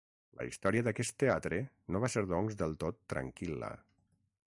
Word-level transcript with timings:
La 0.37 0.45
història 0.51 0.85
d'aquest 0.85 1.13
teatre 1.23 1.59
no 1.95 2.01
va 2.05 2.09
ser 2.13 2.23
doncs 2.31 2.57
del 2.63 2.73
tot 2.85 2.99
tranquil·la. 3.15 3.71